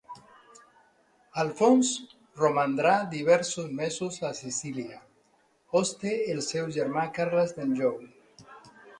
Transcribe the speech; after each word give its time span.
Alfons 1.41 1.89
romandrà 2.43 2.93
diversos 3.11 3.67
mesos 3.79 4.17
a 4.29 4.31
Sicília, 4.39 4.97
hoste 5.81 6.15
del 6.29 6.41
seu 6.47 6.71
germà 6.79 7.03
Carles 7.19 7.55
d'Anjou. 7.59 7.95